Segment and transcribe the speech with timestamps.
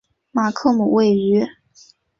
[0.31, 1.45] 马克姆位于。